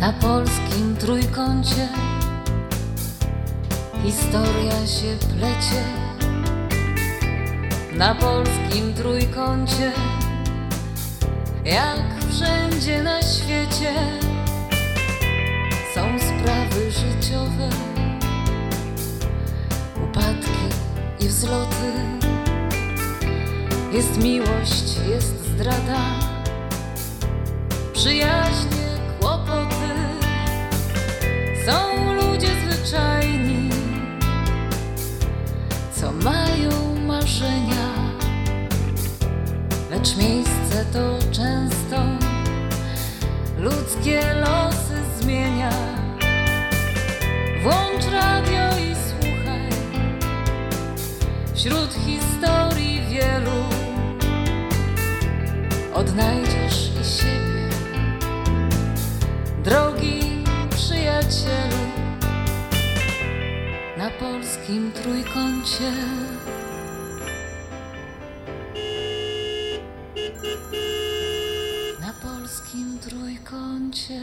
Na 0.00 0.12
polskim 0.12 0.96
trójkącie 0.96 1.88
historia 4.04 4.86
się 4.86 5.16
plecie. 5.28 5.84
Na 7.96 8.14
polskim 8.14 8.94
trójkącie, 8.94 9.92
jak 11.64 12.24
wszędzie 12.30 13.02
na 13.02 13.22
świecie, 13.22 13.94
są 15.94 16.18
sprawy 16.18 16.90
życiowe, 16.90 17.68
upadki 20.04 20.76
i 21.20 21.28
wzloty. 21.28 21.92
Jest 23.92 24.24
miłość, 24.24 24.96
jest 25.08 25.44
zdrada, 25.44 26.00
kłopoty. 27.94 28.79
Są 31.70 32.14
ludzie 32.14 32.48
zwyczajni, 32.64 33.70
co 35.92 36.12
mają 36.12 36.70
marzenia, 37.06 37.94
lecz 39.90 40.16
miejsce 40.16 40.84
to 40.92 41.18
często 41.32 41.96
ludzkie 43.58 44.34
losy 44.34 45.20
zmienia. 45.20 45.70
Włącz 47.62 48.04
radio 48.12 48.68
i 48.78 48.94
słuchaj 49.08 49.70
wśród 51.54 51.94
historii 52.06 53.00
wielu. 53.10 53.64
Odnajdziesz 55.94 56.90
i 57.00 57.04
siebie, 57.04 57.49
przyjacielu, 61.30 61.76
na 63.96 64.10
polskim 64.10 64.92
trójkącie. 64.92 65.92
Na 72.00 72.12
polskim 72.22 72.98
trójkącie. 72.98 74.20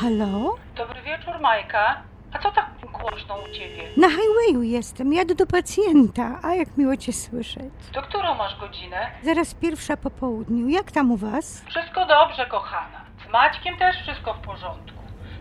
Halo? 0.00 0.56
Dobry 0.76 1.02
wieczór, 1.02 1.40
Majka. 1.40 2.02
A 2.32 2.38
co 2.38 2.52
tak 2.52 2.70
głośno 2.92 3.36
u 3.36 3.54
ciebie? 3.54 3.82
Na 3.96 4.08
highwayu 4.08 4.62
jestem, 4.62 5.12
jadę 5.12 5.34
do 5.34 5.46
pacjenta. 5.46 6.38
A 6.42 6.54
jak 6.54 6.76
miło 6.76 6.96
cię 6.96 7.12
słyszeć. 7.12 7.72
Do 7.92 8.02
którą 8.02 8.34
masz 8.34 8.58
godzinę? 8.60 9.10
Zaraz 9.22 9.54
pierwsza 9.54 9.96
po 9.96 10.10
południu. 10.10 10.68
Jak 10.68 10.92
tam 10.92 11.10
u 11.10 11.16
was? 11.16 11.64
Wszystko 11.66 12.06
dobrze, 12.06 12.46
kochana. 12.46 13.04
Z 13.28 13.32
Maćkiem 13.32 13.76
też 13.78 13.96
wszystko 14.02 14.34
w 14.34 14.38
porządku. 14.38 14.97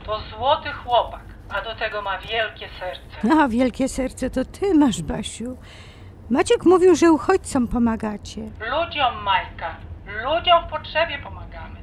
To 0.07 0.19
złoty 0.37 0.69
chłopak, 0.71 1.21
a 1.49 1.61
do 1.61 1.75
tego 1.75 2.01
ma 2.01 2.17
wielkie 2.17 2.67
serce. 2.79 3.41
A, 3.43 3.47
wielkie 3.47 3.89
serce 3.89 4.29
to 4.29 4.45
ty 4.45 4.73
masz, 4.73 5.01
Basiu. 5.01 5.57
Maciek 6.29 6.65
mówił, 6.65 6.95
że 6.95 7.11
uchodźcom 7.11 7.67
pomagacie. 7.67 8.41
Ludziom, 8.41 9.23
Majka, 9.23 9.75
ludziom 10.23 10.63
w 10.67 10.69
potrzebie 10.69 11.17
pomagamy. 11.23 11.79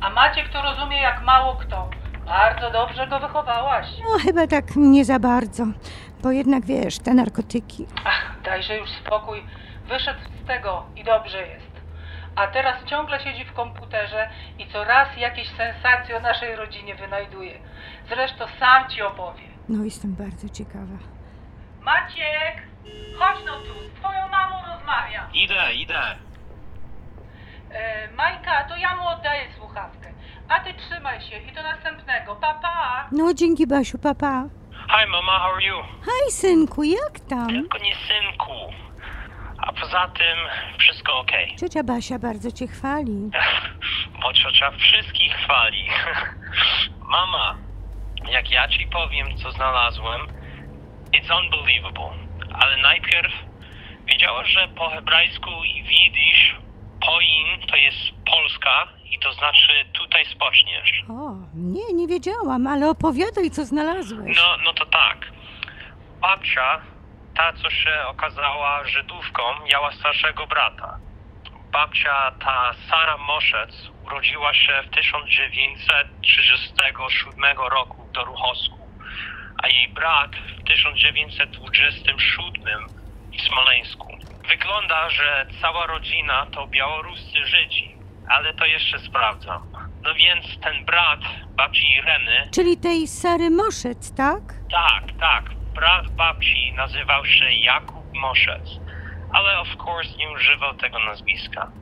A 0.00 0.10
Maciek 0.10 0.48
to 0.52 0.62
rozumie 0.62 1.00
jak 1.00 1.22
mało 1.24 1.56
kto. 1.56 1.90
Bardzo 2.26 2.70
dobrze 2.70 3.06
go 3.06 3.20
wychowałaś. 3.20 3.86
No, 4.00 4.18
chyba 4.18 4.46
tak 4.46 4.76
nie 4.76 5.04
za 5.04 5.18
bardzo. 5.18 5.64
Bo 6.22 6.30
jednak 6.30 6.64
wiesz, 6.64 6.98
te 6.98 7.14
narkotyki. 7.14 7.86
Ach, 8.04 8.34
dajże 8.44 8.76
już 8.78 8.88
spokój. 8.90 9.42
Wyszedł 9.88 10.20
z 10.44 10.46
tego 10.46 10.82
i 10.96 11.04
dobrze 11.04 11.46
jest. 11.46 11.71
A 12.36 12.46
teraz 12.46 12.84
ciągle 12.84 13.20
siedzi 13.20 13.44
w 13.44 13.52
komputerze 13.52 14.28
i 14.58 14.66
co 14.72 14.84
raz 14.84 15.08
jakieś 15.16 15.48
sensacje 15.48 16.16
o 16.16 16.20
naszej 16.20 16.56
rodzinie 16.56 16.94
wynajduje. 16.94 17.58
Zresztą 18.08 18.44
sam 18.60 18.88
ci 18.90 19.02
opowie. 19.02 19.42
No, 19.68 19.84
jestem 19.84 20.14
bardzo 20.14 20.48
ciekawa. 20.48 20.98
Maciek, 21.80 22.62
chodź 23.18 23.36
no 23.46 23.52
tu, 23.56 23.74
z 23.90 24.00
twoją 24.00 24.28
mamą 24.28 24.56
rozmawiam. 24.74 25.32
Idę, 25.34 25.74
idę. 25.74 26.00
E, 27.70 28.08
Majka, 28.12 28.64
to 28.64 28.76
ja 28.76 28.96
mu 28.96 29.08
oddaję 29.08 29.42
słuchawkę. 29.58 30.12
A 30.48 30.60
ty 30.60 30.74
trzymaj 30.74 31.20
się 31.20 31.36
i 31.38 31.52
do 31.52 31.62
następnego. 31.62 32.36
Pa, 32.36 32.54
pa. 32.54 33.08
No, 33.12 33.34
dzięki, 33.34 33.66
Basiu, 33.66 33.98
papa. 33.98 34.44
Hi 34.88 35.06
mama, 35.10 35.38
how 35.38 35.54
are 35.54 35.64
you? 35.64 35.76
Hej, 36.04 36.30
synku, 36.30 36.82
jak 36.82 37.20
tam? 37.28 37.48
Tylko 37.48 37.78
nie 37.78 37.94
synku. 37.94 38.52
A 39.62 39.72
poza 39.72 40.08
tym 40.08 40.38
wszystko 40.78 41.18
okej. 41.18 41.56
Ciocia 41.60 41.82
Basia 41.82 42.18
bardzo 42.18 42.52
cię 42.52 42.66
chwali. 42.66 43.30
Bo 44.22 44.32
ciocia 44.32 44.70
wszystkich 44.70 45.32
chwali. 45.32 45.84
Mama, 47.16 47.56
jak 48.30 48.50
ja 48.50 48.68
ci 48.68 48.86
powiem, 48.86 49.36
co 49.36 49.52
znalazłem, 49.52 50.20
it's 51.12 51.38
unbelievable. 51.40 52.10
Ale 52.54 52.76
najpierw 52.76 53.32
wiedziałaś, 54.06 54.48
że 54.48 54.68
po 54.68 54.88
hebrajsku 54.90 55.50
i 55.64 55.82
widzisz, 55.82 56.56
poin 57.06 57.66
to 57.70 57.76
jest 57.76 57.98
Polska 58.30 58.88
i 59.10 59.18
to 59.18 59.32
znaczy 59.32 59.72
tutaj 59.92 60.26
spoczniesz. 60.26 61.04
O, 61.08 61.34
nie, 61.54 61.92
nie 61.94 62.06
wiedziałam, 62.08 62.66
ale 62.66 62.90
opowiadaj, 62.90 63.50
co 63.50 63.64
znalazłeś. 63.64 64.36
No, 64.36 64.56
no 64.64 64.72
to 64.72 64.86
tak. 64.86 65.32
Babcia, 66.20 66.80
ta 67.36 67.52
co 67.52 67.70
się 67.70 68.02
okazała 68.06 68.84
Żydówką, 68.84 69.42
miała 69.70 69.92
starszego 69.92 70.46
brata. 70.46 70.98
Babcia, 71.72 72.32
ta 72.44 72.72
Sara 72.88 73.16
Moszec, 73.18 73.70
urodziła 74.06 74.54
się 74.54 74.82
w 74.86 74.90
1937 74.90 77.56
roku 77.70 78.04
w 78.06 78.12
Doruchowsku, 78.12 78.78
a 79.62 79.68
jej 79.68 79.88
brat 79.88 80.30
w 80.36 80.62
1927 80.68 82.86
w 83.38 83.42
Smoleńsku. 83.42 84.08
Wygląda, 84.48 85.10
że 85.10 85.46
cała 85.60 85.86
rodzina 85.86 86.46
to 86.46 86.66
białoruscy 86.66 87.46
Żydzi, 87.46 87.94
ale 88.28 88.54
to 88.54 88.66
jeszcze 88.66 88.98
sprawdzam. 88.98 89.62
No 90.02 90.14
więc 90.14 90.60
ten 90.60 90.84
brat 90.84 91.20
babci 91.56 91.92
Ireny 91.98 92.48
Czyli 92.54 92.76
tej 92.76 93.06
Sary 93.08 93.50
Moszec, 93.50 94.14
tak? 94.16 94.40
tak, 94.70 95.04
tak. 95.20 95.44
Brat 95.74 96.08
babci 96.10 96.72
nazywał 96.76 97.26
się 97.26 97.52
Jakub 97.52 98.14
Moszec, 98.14 98.70
ale 99.32 99.60
of 99.60 99.68
course 99.86 100.16
nie 100.16 100.30
używał 100.30 100.74
tego 100.74 100.98
nazwiska. 100.98 101.72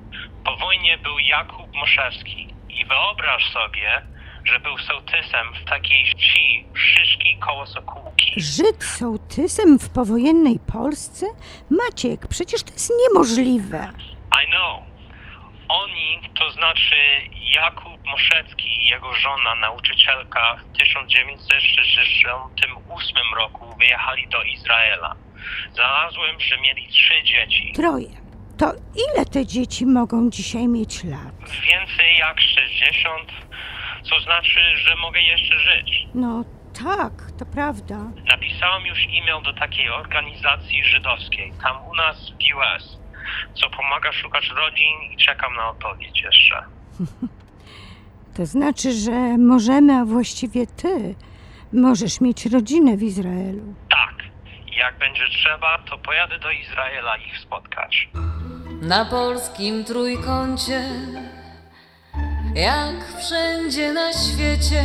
Po 0.44 0.56
wojnie 0.56 0.98
był 0.98 1.18
Jakub 1.18 1.74
Moszewski 1.74 2.54
i 2.68 2.84
wyobraź 2.84 3.52
sobie, 3.52 4.02
że 4.44 4.60
był 4.60 4.78
sołtysem 4.78 5.46
w 5.54 5.64
takiej 5.64 6.04
wsi 6.04 6.66
Szyszki 6.74 7.36
koło 7.38 7.66
Sokółki. 7.66 8.32
Żyd 8.36 8.84
sołtysem 8.84 9.78
w 9.78 9.90
powojennej 9.90 10.58
Polsce? 10.72 11.26
Maciek, 11.70 12.26
przecież 12.28 12.62
to 12.62 12.72
jest 12.72 12.92
niemożliwe. 13.08 13.92
I 14.44 14.50
know. 14.50 14.82
Oni, 15.68 16.20
to 16.38 16.50
znaczy 16.50 16.96
Jakub 17.54 17.89
Moszecki 18.06 18.68
i 18.82 18.86
jego 18.88 19.14
żona, 19.14 19.54
nauczycielka, 19.54 20.56
w 20.56 20.72
1968 20.78 23.16
roku 23.36 23.74
wyjechali 23.78 24.28
do 24.28 24.42
Izraela. 24.42 25.16
Znalazłem, 25.74 26.40
że 26.40 26.60
mieli 26.60 26.88
trzy 26.88 27.22
dzieci. 27.24 27.72
Troje. 27.76 28.08
To 28.58 28.72
ile 29.14 29.24
te 29.26 29.46
dzieci 29.46 29.86
mogą 29.86 30.30
dzisiaj 30.30 30.68
mieć 30.68 31.04
lat? 31.04 31.34
Więcej 31.62 32.16
jak 32.18 32.40
60, 32.40 33.32
co 34.02 34.20
znaczy, 34.20 34.76
że 34.76 34.96
mogę 34.96 35.20
jeszcze 35.20 35.58
żyć. 35.58 36.06
No 36.14 36.44
tak, 36.84 37.12
to 37.38 37.46
prawda. 37.46 37.96
Napisałem 38.24 38.86
już 38.86 38.98
e-mail 38.98 39.42
do 39.42 39.52
takiej 39.52 39.90
organizacji 39.90 40.84
żydowskiej, 40.84 41.52
tam 41.62 41.88
u 41.88 41.94
nas 41.94 42.30
w 42.30 42.34
US, 42.56 42.98
co 43.54 43.70
pomaga 43.70 44.12
szukać 44.12 44.48
rodzin 44.48 45.02
i 45.12 45.16
czekam 45.16 45.54
na 45.56 45.68
odpowiedź 45.70 46.22
jeszcze. 46.22 46.62
To 48.40 48.46
znaczy, 48.46 48.92
że 48.92 49.38
możemy, 49.38 49.92
a 49.94 50.04
właściwie 50.04 50.66
ty, 50.66 51.14
możesz 51.72 52.20
mieć 52.20 52.46
rodzinę 52.46 52.96
w 52.96 53.02
Izraelu. 53.02 53.74
Tak, 53.90 54.14
jak 54.76 54.98
będzie 54.98 55.28
trzeba, 55.28 55.78
to 55.90 55.98
pojadę 55.98 56.38
do 56.38 56.50
Izraela 56.50 57.16
ich 57.16 57.38
spotkać. 57.38 58.10
Na 58.82 59.04
polskim 59.04 59.84
trójkącie, 59.84 60.84
jak 62.54 63.18
wszędzie 63.18 63.92
na 63.92 64.12
świecie, 64.12 64.84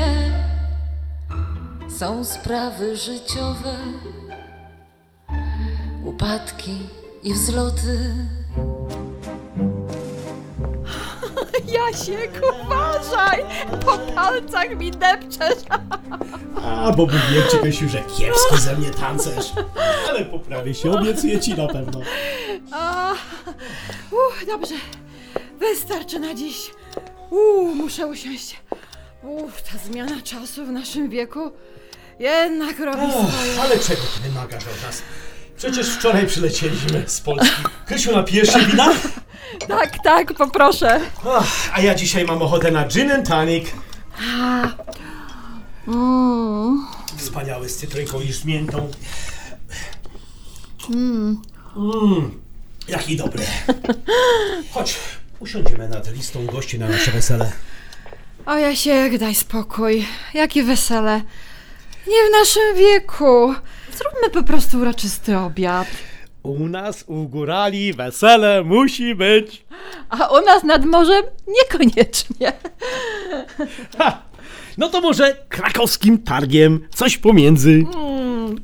są 1.88 2.24
sprawy 2.24 2.98
życiowe, 2.98 3.75
upadki 6.04 6.78
i 7.24 7.34
wzloty. 7.34 8.16
Jasiek, 11.92 12.42
uważaj! 12.66 13.46
Po 13.86 13.98
palcach 13.98 14.78
mi 14.78 14.92
depczesz! 14.92 15.64
A, 16.64 16.92
bo 16.92 17.04
mówiłem 17.06 17.48
Krysiu, 17.62 17.90
że 17.90 17.98
kiepski 18.18 18.58
ze 18.58 18.76
mnie 18.76 18.90
tancerz. 18.92 19.52
Ale 20.10 20.26
poprawię 20.26 20.74
się, 20.74 20.92
obiecuję 20.92 21.40
ci 21.40 21.54
na 21.56 21.68
pewno. 21.68 22.02
A, 22.72 23.14
uch, 24.12 24.46
dobrze. 24.48 24.76
Wystarczy 25.60 26.20
na 26.20 26.34
dziś. 26.34 26.58
Uuu, 27.32 27.76
muszę 27.76 28.08
usiąść. 28.08 28.56
Uff, 29.24 29.62
ta 29.62 29.78
zmiana 29.78 30.22
czasu 30.22 30.66
w 30.66 30.72
naszym 30.72 31.10
wieku 31.10 31.52
jednak 32.20 32.80
robi 32.80 33.12
swoje. 33.12 33.62
ale 33.62 33.80
czego 33.80 34.02
ty 34.02 34.30
wymagasz 34.30 34.64
od 34.64 34.84
nas? 34.84 35.02
Przecież 35.58 35.90
wczoraj 35.90 36.28
przylecieliśmy 36.28 37.04
z 37.08 37.22
Polski. 37.22 37.64
Krysiu, 37.86 38.12
napijesz 38.12 38.54
się 38.54 38.60
wina? 38.60 38.94
Tak, 39.68 40.04
tak, 40.04 40.34
poproszę. 40.34 41.00
A 41.74 41.81
ja 41.81 41.96
dzisiaj 41.96 42.25
mam 42.25 42.42
ochotę 42.42 42.72
na 42.72 42.88
gin 42.88 43.12
and 43.12 43.28
tonic. 43.28 43.66
Wspaniały 47.18 47.69
z 47.69 47.78
cytrynką 47.78 48.22
i 48.22 48.34
z 48.34 48.46
miętą. 48.46 48.92
Mmm, 50.90 52.40
jaki 52.88 53.18
dobry. 53.18 53.44
Chodź, 54.72 54.96
usiądziemy 55.40 55.90
nad 55.90 56.13
listą 56.13 56.46
gości 56.46 56.80
na 56.80 56.88
nasze 56.90 57.12
wesele. 57.12 57.51
O 58.46 58.58
Jasiek, 58.58 59.18
daj 59.18 59.36
spokój. 59.36 60.08
Jakie 60.34 60.63
wesele. 60.63 61.22
Nie 62.08 62.18
w 62.30 62.31
naszym 62.40 62.75
wieku. 62.78 63.56
Zróbmy 63.98 64.30
po 64.30 64.44
prostu 64.44 64.78
uroczysty 64.80 65.38
obiad. 65.38 65.88
U 66.45 66.68
nas 66.68 67.03
u 67.07 67.27
górali 67.27 67.94
wesele 67.94 68.63
musi 68.63 69.15
być. 69.15 69.65
A 70.09 70.27
u 70.27 70.45
nas 70.45 70.63
nad 70.63 70.86
morzem 70.86 71.24
niekoniecznie. 71.47 72.53
No 74.77 74.89
to 74.89 75.01
może 75.01 75.38
krakowskim 75.50 76.18
targiem, 76.18 76.88
coś 76.95 77.18
pomiędzy. 77.18 77.83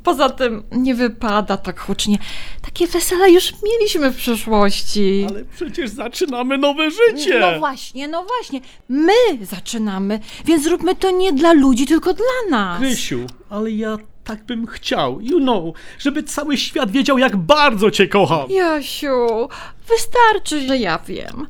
Poza 0.04 0.30
tym 0.30 0.64
nie 0.72 0.96
wypada 0.96 1.58
tak 1.58 1.80
hucznie. 1.80 2.18
Takie 2.62 2.88
wesele 2.88 3.32
już 3.32 3.54
mieliśmy 3.64 4.12
w 4.12 4.16
przeszłości. 4.16 5.26
Ale 5.30 5.46
przecież 5.46 5.90
zaczynamy 5.90 6.58
nowe 6.58 6.90
życie. 6.92 7.40
No 7.40 7.60
właśnie, 7.60 8.08
no 8.08 8.26
właśnie. 8.26 8.62
My 8.90 9.46
zaczynamy, 9.46 10.20
więc 10.46 10.64
zróbmy 10.64 10.96
to 10.96 11.12
nie 11.12 11.34
dla 11.34 11.54
ludzi, 11.54 11.86
tylko 11.86 12.14
dla 12.14 12.58
nas. 12.58 12.80
Krysiu, 12.80 13.20
ale 13.50 13.72
ja 13.72 13.98
tak 14.24 14.44
bym 14.44 14.68
chciał, 14.68 15.22
you 15.22 15.40
know, 15.40 15.76
żeby 16.00 16.24
cały 16.24 16.58
świat 16.58 16.92
wiedział, 16.92 17.18
jak 17.18 17.38
bardzo 17.38 17.92
cię 17.92 18.08
kocham. 18.08 18.52
Jasiu, 18.52 19.50
wystarczy, 19.88 20.68
że 20.68 20.78
ja 20.78 21.00
wiem. 21.08 21.48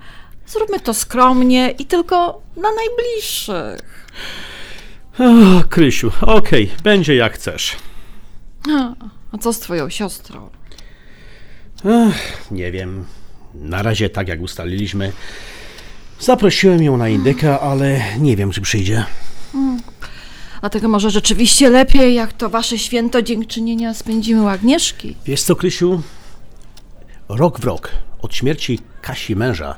Zróbmy 0.48 0.80
to 0.80 0.94
skromnie 0.94 1.72
i 1.80 1.86
tylko 1.86 2.42
dla 2.56 2.70
najbliższych. 2.72 4.08
Oh, 5.20 5.64
Krysiu, 5.70 6.12
okej, 6.22 6.72
będzie 6.84 7.16
jak 7.16 7.34
chcesz. 7.34 7.76
A, 8.70 8.94
a 9.32 9.38
co 9.38 9.54
z 9.54 9.60
twoją 9.60 9.90
siostrą? 9.90 10.50
Nie 12.52 12.72
wiem, 12.72 13.06
na 13.54 13.82
razie 13.82 14.10
tak 14.10 14.28
jak 14.28 14.42
ustaliliśmy. 14.42 15.12
Zaprosiłem 16.20 16.84
ją 16.84 16.98
na 16.98 17.10
indyka, 17.10 17.60
ale 17.60 18.02
nie 18.20 18.36
wiem, 18.36 18.52
czy 18.52 18.62
przyjdzie. 18.62 19.06
Dlatego 20.62 20.88
może 20.88 21.10
rzeczywiście 21.10 21.70
lepiej, 21.70 22.16
jak 22.16 22.34
to 22.34 22.50
wasze 22.50 22.78
święto 22.78 23.22
dziękczynienia 23.22 23.94
spędzimy 23.94 24.42
u 24.42 24.48
Agnieszki. 24.48 25.16
Wiesz 25.26 25.44
co, 25.44 25.56
Krysiu? 25.56 26.02
Rok 27.30 27.60
w 27.60 27.64
rok 27.64 27.92
od 28.22 28.36
śmierci 28.36 28.80
Kasi 29.02 29.36
męża 29.36 29.76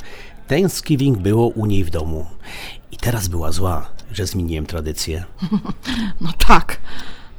Thanksgiving 0.48 1.18
było 1.18 1.48
u 1.48 1.66
niej 1.66 1.84
w 1.84 1.90
domu. 1.90 2.26
I 2.92 2.98
teraz 2.98 3.28
była 3.28 3.52
zła, 3.52 3.90
że 4.12 4.26
zmieniłem 4.26 4.66
tradycję. 4.66 5.24
No 6.22 6.30
tak, 6.48 6.78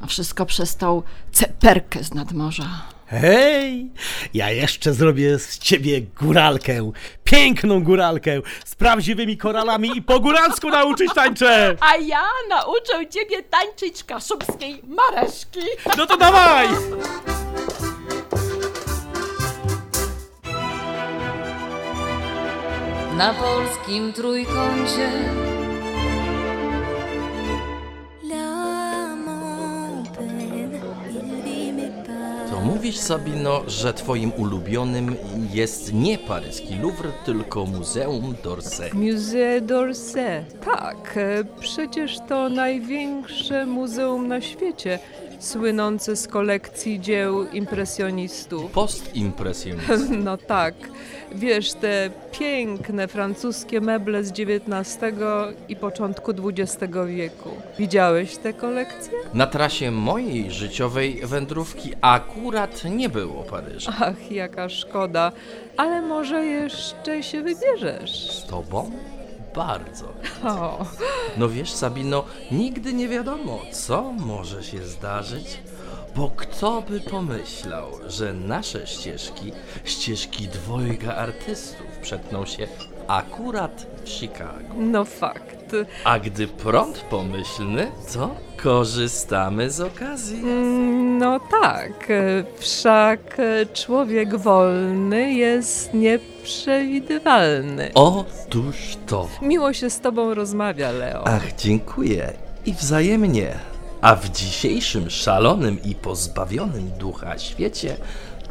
a 0.01 0.07
wszystko 0.07 0.45
przez 0.45 0.75
tą 0.75 1.01
ceperkę 1.31 2.03
z 2.03 2.13
nadmorza. 2.13 2.94
Hej, 3.07 3.89
ja 4.33 4.51
jeszcze 4.51 4.93
zrobię 4.93 5.39
z 5.39 5.59
ciebie 5.59 6.01
góralkę. 6.01 6.91
Piękną 7.23 7.83
góralkę 7.83 8.41
z 8.65 8.75
prawdziwymi 8.75 9.37
koralami 9.37 9.97
i 9.97 10.01
po 10.01 10.19
góralsku 10.19 10.69
nauczyć 10.69 11.13
tańczę. 11.13 11.75
A 11.79 11.95
ja 11.95 12.23
nauczę 12.49 13.09
ciebie 13.09 13.43
tańczyć 13.43 14.03
kaszubskiej 14.03 14.81
mareszki. 14.83 15.59
No 15.97 16.05
to 16.05 16.17
dawaj! 16.17 16.67
na 23.17 23.33
polskim 23.33 24.13
trójkącie. 24.13 25.44
Mówisz, 32.65 32.97
Sabino, 32.97 33.61
że 33.67 33.93
twoim 33.93 34.31
ulubionym 34.37 35.15
jest 35.53 35.93
nie 35.93 36.17
paryski 36.17 36.75
Louvre, 36.81 37.11
tylko 37.25 37.65
Muzeum 37.65 38.35
d'Orsay. 38.43 38.89
Musée 38.91 39.61
d'Orsay. 39.61 40.43
Tak, 40.65 41.17
e, 41.17 41.43
przecież 41.59 42.17
to 42.29 42.49
największe 42.49 43.65
muzeum 43.65 44.27
na 44.27 44.41
świecie, 44.41 44.99
słynące 45.45 46.15
z 46.15 46.27
kolekcji 46.27 46.99
dzieł 46.99 47.47
impresjonistów. 47.51 48.71
Postimpresjonizm. 48.71 50.15
No 50.25 50.37
tak, 50.37 50.73
wiesz, 51.31 51.73
te 51.73 52.09
piękne 52.39 53.07
francuskie 53.07 53.81
meble 53.81 54.23
z 54.23 54.31
XIX 54.31 54.99
i 55.69 55.75
początku 55.75 56.31
XX 56.31 56.93
wieku. 57.07 57.49
Widziałeś 57.79 58.37
te 58.37 58.53
kolekcje? 58.53 59.11
Na 59.33 59.47
trasie 59.47 59.91
mojej 59.91 60.51
życiowej 60.51 61.21
wędrówki 61.23 61.91
akurat 62.01 62.83
nie 62.83 63.09
było 63.09 63.43
Paryża. 63.43 63.93
Ach, 64.01 64.31
jaka 64.31 64.69
szkoda, 64.69 65.31
ale 65.77 66.01
może 66.01 66.45
jeszcze 66.45 67.23
się 67.23 67.41
wybierzesz. 67.41 68.31
Z 68.31 68.45
tobą? 68.45 68.91
Bardzo. 69.55 70.13
O. 70.43 70.85
No 71.37 71.49
wiesz, 71.49 71.71
Sabino, 71.71 72.23
nigdy 72.51 72.93
nie 72.93 73.07
wiadomo, 73.07 73.59
co 73.71 74.01
może 74.11 74.63
się 74.63 74.85
zdarzyć, 74.85 75.59
bo 76.15 76.31
kto 76.35 76.81
by 76.81 76.99
pomyślał, 76.99 77.91
że 78.07 78.33
nasze 78.33 78.87
ścieżki, 78.87 79.51
ścieżki 79.83 80.47
dwojga 80.47 81.15
artystów, 81.15 81.87
przetną 82.01 82.45
się 82.45 82.67
akurat 83.07 83.87
w 84.03 84.09
Chicago. 84.09 84.73
No 84.77 85.05
fakt. 85.05 85.54
A 86.03 86.19
gdy 86.19 86.47
prąd 86.47 86.97
pomyślny, 86.97 87.91
to 88.13 88.35
korzystamy 88.63 89.69
z 89.71 89.81
okazji. 89.81 90.39
Mm, 90.39 91.17
No 91.17 91.39
tak, 91.61 92.07
wszak 92.57 93.37
człowiek 93.73 94.35
wolny 94.37 95.33
jest 95.33 95.93
nieprzewidywalny. 95.93 97.91
Otóż 97.93 98.97
to. 99.07 99.27
Miło 99.41 99.73
się 99.73 99.89
z 99.89 99.99
tobą 99.99 100.33
rozmawia, 100.33 100.91
Leo. 100.91 101.23
Ach, 101.27 101.55
dziękuję. 101.55 102.33
I 102.65 102.73
wzajemnie. 102.73 103.53
A 104.01 104.15
w 104.15 104.29
dzisiejszym 104.29 105.09
szalonym 105.09 105.83
i 105.83 105.95
pozbawionym 105.95 106.89
ducha 106.99 107.37
świecie 107.39 107.97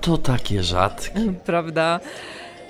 to 0.01 0.19
takie 0.19 0.63
rzadkie. 0.63 1.33
Prawda? 1.45 2.01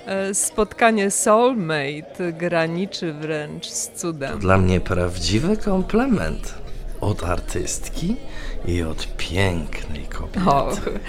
E, 0.05 0.33
Spotkanie 0.33 1.11
soulmate 1.11 2.33
graniczy 2.33 3.13
wręcz 3.13 3.65
z 3.67 3.89
cudem. 3.91 4.39
Dla 4.39 4.57
mnie 4.57 4.79
prawdziwy 4.79 5.57
komplement. 5.57 6.53
Od 7.01 7.23
artystki 7.23 8.15
i 8.65 8.83
od 8.83 9.07
pięknej 9.17 10.05
kobiety. 10.05 10.99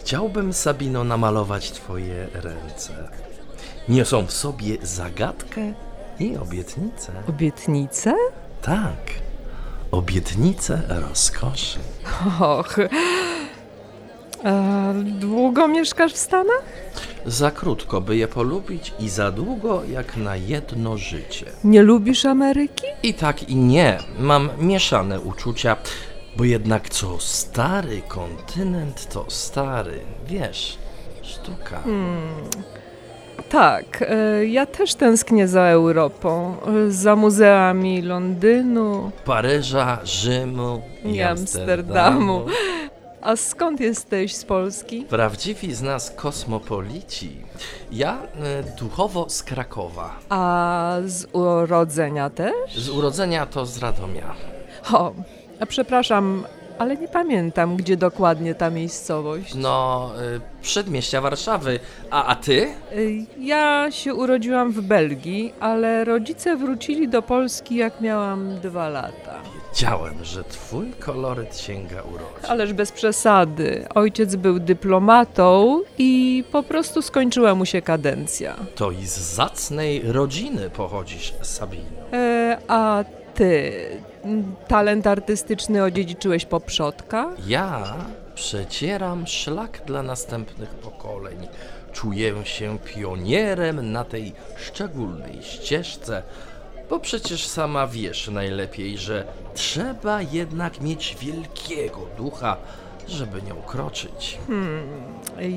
Chciałbym, 0.00 0.52
Sabino, 0.52 1.04
namalować 1.04 1.70
twoje 1.70 2.26
ręce. 2.34 2.92
Niosą 3.88 4.26
w 4.26 4.32
sobie 4.32 4.76
zagadkę 4.82 5.72
i 6.20 6.36
obietnicę. 6.36 7.12
obietnice? 7.28 8.14
Tak, 8.62 8.96
obietnicę 9.90 10.82
rozkoszy. 10.88 11.78
Och. 12.40 12.76
A 14.44 14.92
długo 15.04 15.68
mieszkasz 15.68 16.12
w 16.12 16.16
Stanach? 16.16 16.62
Za 17.26 17.50
krótko, 17.50 18.00
by 18.00 18.16
je 18.16 18.28
polubić 18.28 18.92
i 19.00 19.08
za 19.08 19.30
długo 19.30 19.82
jak 19.84 20.16
na 20.16 20.36
jedno 20.36 20.96
życie. 20.98 21.46
Nie 21.64 21.82
lubisz 21.82 22.24
Ameryki? 22.24 22.86
I 23.02 23.14
tak 23.14 23.48
i 23.48 23.56
nie, 23.56 23.98
mam 24.18 24.48
mieszane 24.58 25.20
uczucia, 25.20 25.76
bo 26.36 26.44
jednak 26.44 26.88
co 26.88 27.18
stary 27.18 28.02
kontynent, 28.08 29.08
to 29.08 29.24
stary, 29.28 30.00
wiesz, 30.26 30.78
sztuka. 31.22 31.82
Tak, 33.48 34.04
e, 34.08 34.46
ja 34.46 34.66
też 34.66 34.94
tęsknię 34.94 35.48
za 35.48 35.62
Europą, 35.62 36.56
e, 36.86 36.90
za 36.90 37.16
muzeami 37.16 38.02
Londynu 38.02 39.10
Paryża, 39.24 39.98
Rzymu 40.04 40.82
i 41.04 41.14
i 41.14 41.22
Amsterdamu. 41.22 42.36
Amsterdamu. 42.36 42.46
A 43.22 43.36
skąd 43.36 43.80
jesteś 43.80 44.34
z 44.34 44.44
Polski? 44.44 45.02
Prawdziwi 45.08 45.74
z 45.74 45.82
nas 45.82 46.10
kosmopolici. 46.10 47.36
Ja 47.92 48.18
e, 48.22 48.62
duchowo 48.78 49.28
z 49.30 49.42
Krakowa. 49.42 50.16
A 50.28 50.96
z 51.06 51.26
urodzenia 51.32 52.30
też? 52.30 52.76
Z 52.78 52.88
urodzenia 52.88 53.46
to 53.46 53.66
z 53.66 53.78
Radomia. 53.78 54.34
O, 54.92 55.12
a 55.60 55.66
przepraszam, 55.66 56.44
ale 56.78 56.96
nie 56.96 57.08
pamiętam, 57.08 57.76
gdzie 57.76 57.96
dokładnie 57.96 58.54
ta 58.54 58.70
miejscowość. 58.70 59.54
No, 59.54 60.10
y, 60.36 60.40
przedmieścia 60.62 61.20
Warszawy. 61.20 61.80
A, 62.10 62.24
a 62.26 62.34
ty? 62.36 62.68
Y, 62.96 63.26
Ja 63.38 63.86
się 63.90 64.14
urodziłam 64.14 64.72
w 64.72 64.80
Belgii, 64.80 65.54
ale 65.60 66.04
rodzice 66.04 66.56
wrócili 66.56 67.08
do 67.08 67.22
Polski, 67.22 67.76
jak 67.76 68.00
miałam 68.00 68.60
dwa 68.60 68.88
lata. 68.88 69.34
Wiedziałem, 69.74 70.24
że 70.24 70.44
twój 70.44 70.92
koloryt 70.92 71.58
sięga 71.58 72.02
urodzin. 72.02 72.50
Ależ 72.50 72.72
bez 72.72 72.92
przesady. 72.92 73.86
Ojciec 73.94 74.36
był 74.36 74.60
dyplomatą 74.60 75.80
i 75.98 76.44
po 76.52 76.62
prostu 76.62 77.02
skończyła 77.02 77.54
mu 77.54 77.66
się 77.66 77.82
kadencja. 77.82 78.56
To 78.74 78.90
i 78.90 79.06
z 79.06 79.18
zacnej 79.18 80.12
rodziny 80.12 80.70
pochodzisz, 80.70 81.34
Sabino. 81.42 81.84
E, 82.12 82.58
a 82.68 83.04
ty, 83.34 83.72
talent 84.68 85.06
artystyczny 85.06 85.84
odziedziczyłeś 85.84 86.44
po 86.44 86.60
przodkach? 86.60 87.48
Ja 87.48 87.94
przecieram 88.34 89.26
szlak 89.26 89.82
dla 89.86 90.02
następnych 90.02 90.68
pokoleń. 90.70 91.48
Czuję 91.92 92.34
się 92.44 92.78
pionierem 92.78 93.92
na 93.92 94.04
tej 94.04 94.32
szczególnej 94.56 95.42
ścieżce, 95.42 96.22
bo 96.90 96.98
przecież 96.98 97.46
sama 97.46 97.86
wiesz 97.86 98.28
najlepiej, 98.28 98.98
że 98.98 99.24
trzeba 99.54 100.22
jednak 100.22 100.80
mieć 100.80 101.16
wielkiego 101.20 102.00
ducha, 102.16 102.56
żeby 103.08 103.42
nie 103.42 103.54
ukroczyć. 103.54 104.38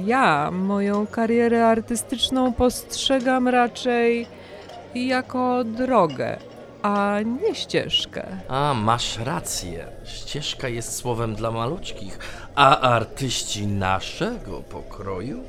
Ja 0.06 0.52
moją 0.52 1.08
karierę 1.08 1.68
artystyczną 1.68 2.54
postrzegam 2.54 3.48
raczej 3.48 4.28
jako 4.96 5.64
drogę, 5.64 6.38
a 6.82 7.18
nie 7.42 7.56
ścieżkę. 7.56 8.26
A, 8.48 8.74
masz 8.74 9.18
rację. 9.18 9.88
Ścieżka 10.06 10.68
jest 10.68 10.96
słowem 10.96 11.36
dla 11.36 11.52
maluczkich, 11.52 12.20
a 12.56 12.80
artyści 12.80 13.68
naszego 13.68 14.62
pokroju? 14.62 15.44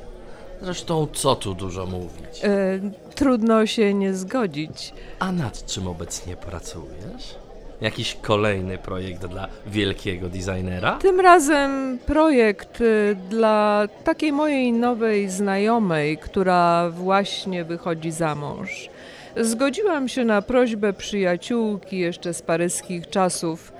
Zresztą, 0.65 1.07
co 1.13 1.35
tu 1.35 1.55
dużo 1.55 1.85
mówić. 1.85 2.43
E, 2.43 2.79
trudno 3.15 3.65
się 3.65 3.93
nie 3.93 4.13
zgodzić. 4.13 4.93
A 5.19 5.31
nad 5.31 5.65
czym 5.65 5.87
obecnie 5.87 6.35
pracujesz? 6.35 7.35
Jakiś 7.81 8.17
kolejny 8.21 8.77
projekt 8.77 9.25
dla 9.25 9.47
wielkiego 9.67 10.29
designera? 10.29 10.97
Tym 11.01 11.19
razem 11.19 11.99
projekt 12.05 12.81
y, 12.81 13.17
dla 13.29 13.87
takiej 14.03 14.31
mojej 14.31 14.73
nowej 14.73 15.29
znajomej, 15.29 16.17
która 16.17 16.89
właśnie 16.89 17.63
wychodzi 17.63 18.11
za 18.11 18.35
mąż. 18.35 18.89
Zgodziłam 19.37 20.07
się 20.07 20.25
na 20.25 20.41
prośbę 20.41 20.93
przyjaciółki 20.93 21.99
jeszcze 21.99 22.33
z 22.33 22.41
paryskich 22.41 23.09
czasów, 23.09 23.71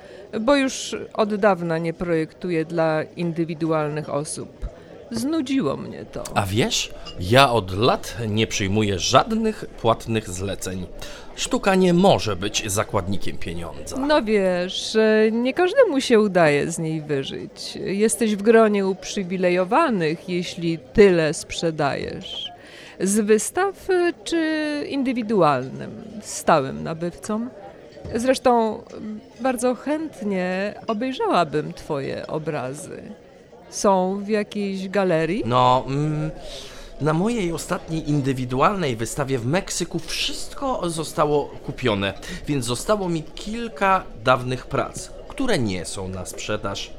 bo 0.42 0.56
już 0.56 0.96
od 1.14 1.36
dawna 1.36 1.78
nie 1.78 1.94
projektuję 1.94 2.66
dla 2.66 3.04
indywidualnych 3.04 4.10
osób. 4.10 4.75
Znudziło 5.12 5.78
mnie 5.78 6.06
to. 6.06 6.24
A 6.36 6.46
wiesz, 6.46 6.92
ja 7.20 7.52
od 7.52 7.78
lat 7.78 8.16
nie 8.28 8.48
przyjmuję 8.48 9.00
żadnych 9.00 9.66
płatnych 9.82 10.30
zleceń. 10.30 10.86
Sztuka 11.36 11.76
nie 11.76 11.94
może 11.94 12.36
być 12.36 12.72
zakładnikiem 12.72 13.38
pieniądza. 13.38 13.98
No 13.98 14.24
wiesz, 14.24 14.96
e, 14.96 15.32
nie 15.32 15.54
każdemu 15.54 16.02
się 16.02 16.20
udaje 16.20 16.72
z 16.72 16.80
niej 16.80 17.02
wyżyć. 17.02 17.76
Jesteś 17.76 18.36
w 18.36 18.42
gronie 18.42 18.88
uprzywilejowanych, 18.88 20.30
jeśli 20.30 20.78
tyle 20.94 21.34
sprzedajesz. 21.34 22.50
Z 23.00 23.20
wystaw 23.20 23.90
e, 23.90 24.14
czy 24.24 24.86
indywidualnym, 24.90 26.04
stałym 26.22 26.84
nabywcom? 26.84 27.50
Zresztą 28.16 28.84
bardzo 29.40 29.76
chętnie 29.76 30.74
obejrzałabym 30.88 31.74
Twoje 31.74 32.28
obrazy. 32.28 33.02
Są 33.76 34.20
w 34.24 34.28
jakiejś 34.28 34.90
galerii? 34.90 35.44
No, 35.46 35.84
mm, 35.88 36.32
na 37.02 37.14
mojej 37.14 37.54
ostatniej 37.54 38.10
indywidualnej 38.10 38.96
wystawie 38.96 39.40
w 39.40 39.46
Meksyku 39.46 40.00
wszystko 40.00 40.90
zostało 40.90 41.46
kupione, 41.66 42.14
więc 42.48 42.66
zostało 42.66 43.10
mi 43.10 43.24
kilka 43.24 44.04
dawnych 44.24 44.68
prac, 44.68 45.10
które 45.28 45.60
nie 45.60 45.86
są 45.86 46.08
na 46.08 46.26
sprzedaż, 46.26 46.92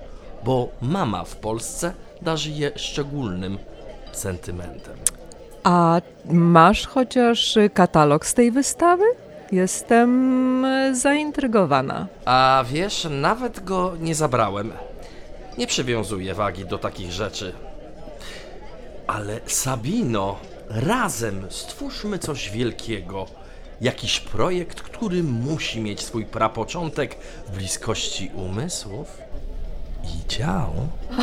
bo 0.44 0.68
mama 0.82 1.24
w 1.24 1.36
Polsce 1.36 1.92
darzy 2.22 2.50
je 2.50 2.70
szczególnym 2.76 3.58
sentymentem. 4.12 4.94
A 5.64 6.00
masz 6.30 6.86
chociaż 6.86 7.58
katalog 7.74 8.26
z 8.26 8.34
tej 8.34 8.50
wystawy? 8.50 9.04
Jestem 9.52 10.64
e, 10.64 10.94
zaintrygowana. 10.94 12.06
A 12.24 12.64
wiesz, 12.72 13.08
nawet 13.10 13.64
go 13.64 13.92
nie 14.00 14.14
zabrałem. 14.14 14.72
Nie 15.58 15.66
przywiązuję 15.66 16.34
wagi 16.34 16.64
do 16.64 16.78
takich 16.78 17.12
rzeczy. 17.12 17.52
Ale 19.06 19.40
Sabino, 19.46 20.36
razem 20.68 21.46
stwórzmy 21.50 22.18
coś 22.18 22.50
wielkiego. 22.50 23.26
Jakiś 23.80 24.20
projekt, 24.20 24.80
który 24.80 25.22
musi 25.22 25.80
mieć 25.80 26.02
swój 26.02 26.24
prapoczątek 26.24 27.16
w 27.46 27.56
bliskości 27.56 28.30
umysłów 28.34 29.18
i 30.04 30.28
ciał. 30.28 30.72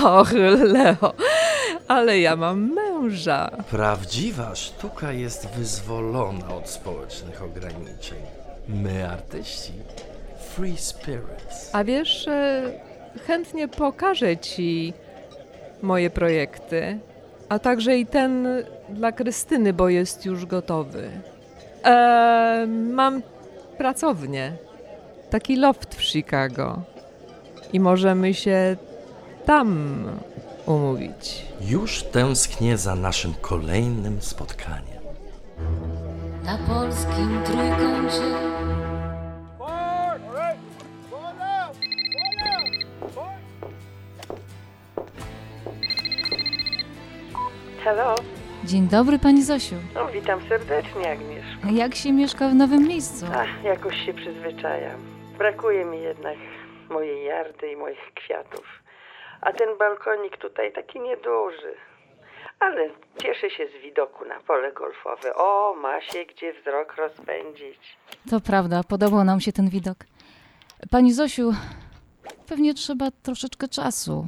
Och, 0.03 0.31
Leo, 0.73 1.13
ale 1.87 2.19
ja 2.19 2.35
mam 2.35 2.73
męża. 2.73 3.51
Prawdziwa 3.69 4.55
sztuka 4.55 5.11
jest 5.11 5.47
wyzwolona 5.47 6.55
od 6.55 6.69
społecznych 6.69 7.43
ograniczeń. 7.43 8.19
My, 8.67 9.09
artyści, 9.09 9.73
free 10.55 10.77
spirits. 10.77 11.69
A 11.73 11.83
wiesz, 11.83 12.27
e, 12.27 12.92
chętnie 13.27 13.67
pokażę 13.67 14.37
ci 14.37 14.93
moje 15.81 16.09
projekty, 16.09 16.99
a 17.49 17.59
także 17.59 17.97
i 17.97 18.05
ten 18.05 18.47
dla 18.89 19.11
Krystyny, 19.11 19.73
bo 19.73 19.89
jest 19.89 20.25
już 20.25 20.45
gotowy. 20.45 21.09
E, 21.85 22.67
mam 22.67 23.21
pracownię, 23.77 24.53
taki 25.29 25.55
loft 25.55 25.95
w 25.95 26.03
Chicago 26.03 26.81
i 27.73 27.79
możemy 27.79 28.33
się 28.33 28.77
tam 29.45 30.03
umówić. 30.65 31.45
Już 31.61 32.03
tęsknię 32.03 32.77
za 32.77 32.95
naszym 32.95 33.33
kolejnym 33.41 34.21
spotkaniem. 34.21 35.03
Na 36.45 36.57
polskim 36.57 37.39
trójkącie 37.45 38.62
Hello, 47.83 48.15
Dzień 48.63 48.87
dobry, 48.87 49.19
pani 49.19 49.43
Zosiu. 49.43 49.75
no, 49.95 50.07
witam 50.07 50.41
serdecznie 50.49 51.11
Agnieszko. 51.11 51.67
Jak 51.71 51.95
się 51.95 52.11
mieszka 52.13 52.49
w 52.49 52.55
nowym 52.55 52.87
miejscu? 52.87 53.25
Ach, 53.35 53.63
jakoś 53.63 54.05
się 54.05 54.13
przyzwyczajam. 54.13 54.99
Brakuje 55.37 55.85
mi 55.85 56.01
jednak 56.01 56.37
mojej 56.89 57.25
jardy 57.25 57.71
i 57.71 57.75
moich 57.75 58.13
kwiatów. 58.15 58.65
A 59.41 59.53
ten 59.53 59.77
balkonik 59.77 60.37
tutaj 60.37 60.73
taki 60.73 60.99
nieduży. 60.99 61.73
Ale 62.59 62.89
cieszę 63.21 63.49
się 63.49 63.67
z 63.67 63.81
widoku 63.83 64.25
na 64.25 64.39
pole 64.39 64.71
golfowe. 64.71 65.35
O, 65.35 65.75
ma 65.81 66.01
się 66.01 66.25
gdzie 66.25 66.53
wzrok 66.53 66.95
rozpędzić. 66.95 67.97
To 68.29 68.39
prawda, 68.39 68.81
podobał 68.89 69.23
nam 69.23 69.39
się 69.41 69.51
ten 69.51 69.69
widok. 69.69 69.97
Pani 70.91 71.13
Zosiu, 71.13 71.51
pewnie 72.49 72.73
trzeba 72.73 73.05
troszeczkę 73.23 73.67
czasu. 73.67 74.25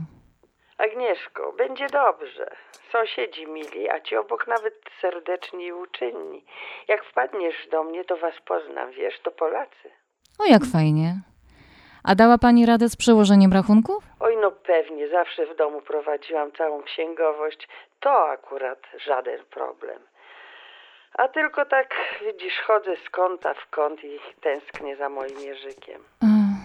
Agnieszko, 0.77 1.53
będzie 1.57 1.88
dobrze. 1.88 2.55
Sąsiedzi 2.92 3.48
mili, 3.48 3.89
a 3.89 4.00
ci 4.00 4.18
obok 4.18 4.48
nawet 4.48 4.74
serdeczni 5.01 5.65
i 5.65 5.74
uczynni. 5.74 6.46
Jak 6.88 7.06
wpadniesz 7.06 7.68
do 7.72 7.84
mnie, 7.84 8.06
to 8.06 8.18
was 8.18 8.34
poznam, 8.46 8.92
wiesz, 8.92 9.20
to 9.24 9.32
Polacy. 9.32 9.92
O, 10.39 10.46
jak 10.46 10.62
fajnie. 10.74 11.15
A 12.04 12.15
dała 12.15 12.38
pani 12.38 12.65
radę 12.65 12.89
z 12.89 12.96
przełożeniem 12.96 13.54
rachunków? 13.54 14.04
Oj, 14.20 14.38
no 14.42 14.51
pewnie, 14.51 15.08
zawsze 15.10 15.46
w 15.46 15.58
domu 15.58 15.82
prowadziłam 15.82 16.51
całą 16.51 16.84
księgowość. 16.84 17.68
To 18.00 18.30
akurat 18.30 18.80
żaden 19.06 19.46
problem. 19.46 20.00
A 21.18 21.27
tylko 21.27 21.65
tak, 21.65 21.96
widzisz, 22.25 22.60
chodzę 22.68 22.96
z 23.08 23.10
kąta 23.10 23.54
w 23.54 23.70
kąt 23.70 24.04
i 24.04 24.20
tęsknię 24.42 24.98
za 24.98 25.10
moim 25.10 25.39
Jerzykiem. 25.39 26.01
Ech. 26.24 26.56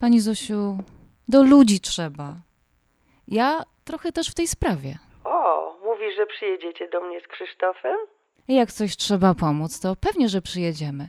Pani 0.00 0.20
Zosiu, 0.20 0.78
do 1.28 1.42
ludzi 1.42 1.80
trzeba. 1.80 2.34
Ja 3.28 3.62
trochę 3.84 4.12
też 4.12 4.28
w 4.28 4.34
tej 4.34 4.46
sprawie. 4.46 4.98
O, 5.24 5.76
mówisz, 5.84 6.16
że 6.16 6.26
przyjedziecie 6.26 6.88
do 6.88 7.00
mnie 7.00 7.20
z 7.20 7.26
Krzysztofem? 7.28 7.96
Jak 8.48 8.72
coś 8.72 8.96
trzeba 8.96 9.34
pomóc, 9.34 9.80
to 9.80 9.96
pewnie, 9.96 10.28
że 10.28 10.42
przyjedziemy. 10.42 11.08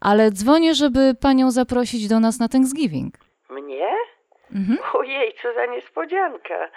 Ale 0.00 0.30
dzwonię, 0.30 0.74
żeby 0.74 1.14
panią 1.20 1.50
zaprosić 1.50 2.08
do 2.08 2.20
nas 2.20 2.38
na 2.38 2.48
Thanksgiving. 2.48 3.14
Mnie? 3.50 3.88
Mhm. 4.54 4.78
Ojej, 4.94 5.34
co 5.42 5.54
za 5.54 5.66
niespodzianka. 5.66 6.68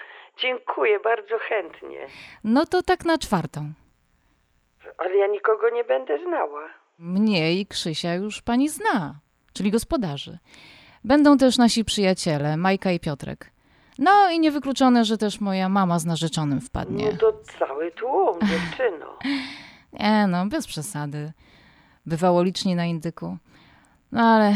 Dziękuję 0.41 1.00
bardzo 1.00 1.38
chętnie. 1.39 2.07
No 2.43 2.65
to 2.65 2.81
tak 2.83 3.05
na 3.05 3.17
czwartą. 3.17 3.71
Ale 4.98 5.15
ja 5.15 5.27
nikogo 5.27 5.69
nie 5.69 5.83
będę 5.83 6.19
znała. 6.27 6.69
Mnie 7.00 7.53
i 7.53 7.65
Krzysia 7.65 8.13
już 8.13 8.41
pani 8.41 8.69
zna, 8.69 9.19
czyli 9.53 9.71
gospodarzy. 9.71 10.38
Będą 11.03 11.38
też 11.38 11.57
nasi 11.57 11.86
przyjaciele, 11.86 12.57
Majka 12.57 12.91
i 12.91 13.00
Piotrek. 13.00 13.51
No 14.00 14.29
i 14.32 14.39
niewykluczone, 14.39 15.06
że 15.06 15.18
też 15.18 15.41
moja 15.41 15.70
mama 15.70 16.00
z 16.00 16.06
narzeczonym 16.06 16.62
wpadnie. 16.62 17.12
No 17.12 17.18
to 17.18 17.34
cały 17.60 17.91
tłum, 17.91 18.39
dziewczyno. 18.51 19.18
Nie 19.94 20.27
no, 20.27 20.46
bez 20.46 20.68
przesady. 20.68 21.32
Bywało 22.06 22.44
licznie 22.44 22.75
na 22.75 22.86
Indyku. 22.86 23.38
No 24.12 24.22
ale 24.22 24.53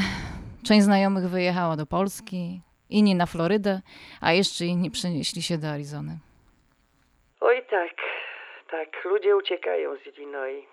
część 0.68 0.84
znajomych 0.86 1.30
wyjechała 1.30 1.76
do 1.76 1.86
Polski, 1.86 2.62
inni 2.90 3.16
na 3.16 3.26
Florydę, 3.26 3.82
a 4.22 4.32
jeszcze 4.32 4.66
inni 4.66 4.92
przenieśli 4.92 5.42
się 5.42 5.58
do 5.58 5.68
Arizony. 5.68 6.18
Oj 7.42 7.62
tak, 7.70 7.96
tak, 8.72 9.06
ludzie 9.06 9.36
uciekają 9.36 9.96
z 9.96 10.08
Illinois. 10.18 10.66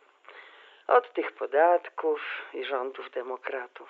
Od 0.89 1.15
tych 1.15 1.33
podatków 1.33 2.21
i 2.55 2.65
rządów 2.65 3.11
demokratów. 3.15 3.89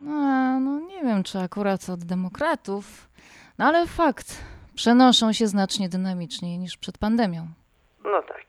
No, 0.00 0.12
a, 0.12 0.60
no 0.60 0.80
nie 0.80 1.02
wiem, 1.02 1.22
czy 1.22 1.38
akurat 1.38 1.80
od 1.88 2.04
demokratów, 2.04 2.84
no 3.58 3.64
ale 3.64 3.86
fakt, 3.86 4.26
przenoszą 4.74 5.32
się 5.32 5.46
znacznie 5.46 5.88
dynamiczniej 5.88 6.58
niż 6.58 6.76
przed 6.76 6.98
pandemią. 6.98 7.46
No 8.04 8.22
tak. 8.22 8.42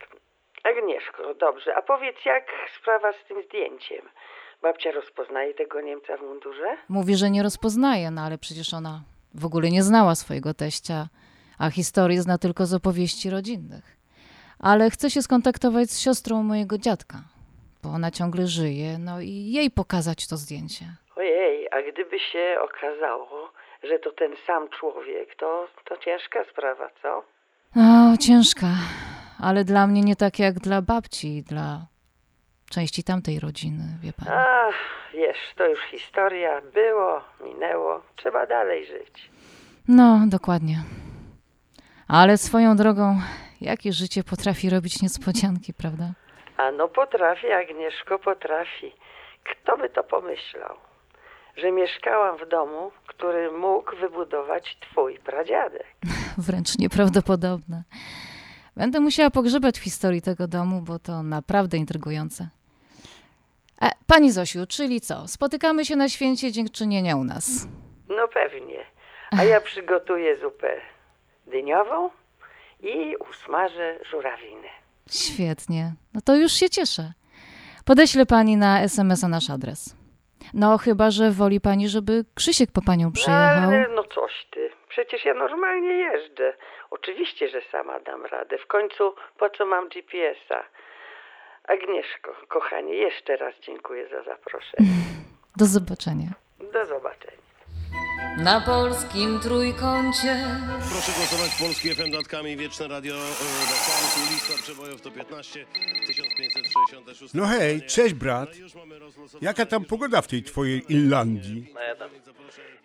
Agnieszko, 0.63 1.33
dobrze, 1.33 1.75
a 1.75 1.81
powiedz 1.81 2.25
jak 2.25 2.43
sprawa 2.79 3.13
z 3.13 3.27
tym 3.27 3.43
zdjęciem? 3.43 4.05
Babcia 4.61 4.91
rozpoznaje 4.91 5.53
tego 5.53 5.81
Niemca 5.81 6.17
w 6.17 6.21
mundurze? 6.21 6.77
Mówi, 6.89 7.15
że 7.15 7.29
nie 7.29 7.43
rozpoznaje, 7.43 8.11
no 8.11 8.21
ale 8.21 8.37
przecież 8.37 8.73
ona 8.73 9.01
w 9.33 9.45
ogóle 9.45 9.69
nie 9.69 9.83
znała 9.83 10.15
swojego 10.15 10.53
teścia, 10.53 11.07
a 11.59 11.69
historię 11.69 12.21
zna 12.21 12.37
tylko 12.37 12.65
z 12.65 12.73
opowieści 12.73 13.29
rodzinnych. 13.29 13.97
Ale 14.59 14.89
chce 14.89 15.09
się 15.09 15.21
skontaktować 15.21 15.89
z 15.89 15.99
siostrą 15.99 16.43
mojego 16.43 16.77
dziadka, 16.77 17.17
bo 17.83 17.89
ona 17.89 18.11
ciągle 18.11 18.47
żyje, 18.47 18.97
no 18.99 19.21
i 19.21 19.51
jej 19.51 19.71
pokazać 19.71 20.27
to 20.27 20.37
zdjęcie. 20.37 20.85
Ojej, 21.15 21.67
a 21.71 21.81
gdyby 21.91 22.19
się 22.19 22.57
okazało, 22.61 23.51
że 23.83 23.99
to 23.99 24.11
ten 24.11 24.31
sam 24.47 24.69
człowiek, 24.69 25.35
to, 25.35 25.67
to 25.85 25.97
ciężka 25.97 26.43
sprawa, 26.51 26.89
co? 27.01 27.23
No, 27.75 28.17
ciężka, 28.17 28.67
ale 29.43 29.63
dla 29.63 29.87
mnie 29.87 30.01
nie 30.01 30.15
tak 30.15 30.39
jak 30.39 30.53
dla 30.59 30.81
babci 30.81 31.37
i 31.37 31.43
dla 31.43 31.85
części 32.69 33.03
tamtej 33.03 33.39
rodziny, 33.39 33.83
wie 34.03 34.13
pan. 34.13 34.27
Ach, 34.33 34.75
wiesz, 35.13 35.37
to 35.55 35.67
już 35.67 35.79
historia. 35.79 36.61
Było, 36.73 37.21
minęło. 37.43 38.01
Trzeba 38.15 38.45
dalej 38.45 38.85
żyć. 38.85 39.29
No, 39.87 40.19
dokładnie. 40.27 40.75
Ale 42.07 42.37
swoją 42.37 42.75
drogą, 42.75 43.19
jakie 43.61 43.93
życie 43.93 44.23
potrafi 44.23 44.69
robić 44.69 45.01
niespodzianki, 45.01 45.73
prawda? 45.73 46.05
A 46.57 46.71
no 46.71 46.87
potrafi, 46.87 47.51
Agnieszko, 47.51 48.19
potrafi. 48.19 48.91
Kto 49.43 49.77
by 49.77 49.89
to 49.89 50.03
pomyślał? 50.03 50.77
Że 51.57 51.71
mieszkałam 51.71 52.37
w 52.37 52.49
domu, 52.49 52.91
który 53.07 53.51
mógł 53.51 53.95
wybudować 53.95 54.77
twój 54.79 55.19
pradziadek. 55.19 55.87
Wręcz 56.47 56.77
nieprawdopodobne. 56.77 57.83
Będę 58.75 58.99
musiała 58.99 59.29
pogrzebać 59.29 59.79
w 59.79 59.83
historii 59.83 60.21
tego 60.21 60.47
domu, 60.47 60.81
bo 60.81 60.99
to 60.99 61.23
naprawdę 61.23 61.77
intrygujące. 61.77 62.47
E, 63.81 63.91
pani 64.07 64.31
Zosiu, 64.31 64.67
czyli 64.67 65.01
co? 65.01 65.27
Spotykamy 65.27 65.85
się 65.85 65.95
na 65.95 66.09
święcie 66.09 66.51
dziękczynienia 66.51 67.15
u 67.15 67.23
nas. 67.23 67.67
No 68.09 68.27
pewnie. 68.27 68.85
A 69.31 69.43
ja 69.43 69.61
przygotuję 69.71 70.37
zupę 70.37 70.81
dyniową 71.47 72.09
i 72.79 73.15
usmażę 73.29 73.99
żurawiny. 74.11 74.67
Świetnie. 75.11 75.93
No 76.13 76.21
to 76.21 76.35
już 76.35 76.51
się 76.51 76.69
cieszę. 76.69 77.13
Podeślę 77.85 78.25
pani 78.25 78.57
na 78.57 78.81
SMS-a 78.81 79.27
nasz 79.27 79.49
adres. 79.49 79.95
No, 80.53 80.77
chyba, 80.77 81.11
że 81.11 81.31
woli 81.31 81.61
pani, 81.61 81.89
żeby 81.89 82.25
Krzysiek 82.35 82.71
po 82.71 82.81
panią 82.81 83.11
przyjechał. 83.11 83.69
Ale 83.69 83.87
no 83.95 84.03
coś 84.03 84.47
ty. 84.51 84.69
Przecież 84.89 85.25
ja 85.25 85.33
normalnie 85.33 85.89
jeżdżę. 85.89 86.53
Oczywiście, 86.91 87.49
że 87.49 87.61
sama 87.71 87.99
dam 87.99 88.25
radę. 88.25 88.57
W 88.57 88.67
końcu 88.67 89.15
po 89.37 89.49
co 89.49 89.65
mam 89.65 89.89
GPS-a? 89.89 90.63
Agnieszko, 91.73 92.35
kochanie, 92.47 92.95
jeszcze 92.95 93.37
raz 93.37 93.55
dziękuję 93.61 94.07
za 94.07 94.23
zaproszenie. 94.23 94.89
Do 95.59 95.65
zobaczenia. 95.65 96.29
Do 96.73 96.85
zobaczenia. 96.85 97.42
Na 98.37 98.61
polskim 98.61 99.39
trójkącie 99.39 100.35
Proszę 100.91 101.11
głosować 101.17 101.51
polskie 101.59 101.95
FM 101.95 102.11
datkami 102.11 102.57
Wieczne 102.57 102.87
Radio 102.87 103.13
Datkami, 103.15 104.33
lista 104.33 104.53
przebojów 104.63 105.01
to 105.01 105.11
15 105.11 105.65
1566. 106.07 107.33
No 107.33 107.45
hej, 107.45 107.81
cześć 107.81 108.13
brat. 108.13 108.49
Jaka 109.41 109.65
tam 109.65 109.85
pogoda 109.85 110.21
w 110.21 110.27
tej 110.27 110.43
twojej 110.43 110.81
Irlandii? 110.89 111.73
Adam. 111.91 112.09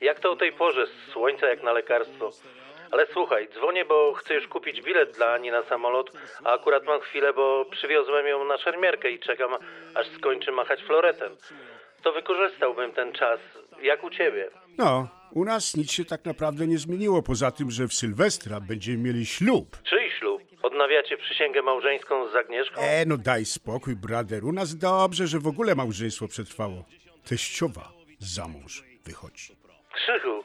Jak 0.00 0.20
to 0.20 0.32
o 0.32 0.36
tej 0.36 0.52
porze? 0.52 0.86
Słońce 1.12 1.46
jak 1.46 1.62
na 1.62 1.72
lekarstwo. 1.72 2.30
Ale 2.90 3.06
słuchaj, 3.12 3.48
dzwonię, 3.54 3.84
bo 3.84 4.12
chcę 4.12 4.34
już 4.34 4.48
kupić 4.48 4.82
bilet 4.82 5.16
dla 5.16 5.26
Ani 5.26 5.50
na 5.50 5.62
samolot, 5.62 6.12
a 6.44 6.52
akurat 6.52 6.84
mam 6.84 7.00
chwilę, 7.00 7.32
bo 7.32 7.64
przywiozłem 7.70 8.26
ją 8.26 8.44
na 8.44 8.58
szermierkę 8.58 9.10
i 9.10 9.18
czekam, 9.18 9.50
aż 9.94 10.06
skończy 10.18 10.52
machać 10.52 10.82
floretem. 10.82 11.36
To 12.02 12.12
wykorzystałbym 12.12 12.92
ten 12.92 13.12
czas. 13.12 13.40
Jak 13.82 14.04
u 14.04 14.10
ciebie? 14.10 14.50
No, 14.78 15.08
u 15.34 15.44
nas 15.44 15.76
nic 15.76 15.90
się 15.92 16.04
tak 16.04 16.24
naprawdę 16.24 16.66
nie 16.66 16.78
zmieniło, 16.78 17.22
poza 17.22 17.50
tym, 17.50 17.70
że 17.70 17.88
w 17.88 17.94
Sylwestra 17.94 18.60
będziemy 18.60 18.98
mieli 18.98 19.26
ślub. 19.26 19.76
Czyj 19.82 20.10
ślub? 20.18 20.42
Odnawiacie 20.62 21.16
przysięgę 21.16 21.62
małżeńską 21.62 22.30
z 22.32 22.36
Agnieszką? 22.36 22.80
E, 22.80 23.04
no 23.06 23.16
daj 23.16 23.44
spokój, 23.44 23.96
brader. 23.96 24.44
U 24.44 24.52
nas 24.52 24.76
dobrze, 24.76 25.26
że 25.26 25.38
w 25.38 25.46
ogóle 25.46 25.74
małżeństwo 25.74 26.28
przetrwało. 26.28 26.84
Teściowa 27.28 27.92
za 28.18 28.48
mąż 28.48 28.84
wychodzi. 29.04 29.56
Krzychu, 29.94 30.44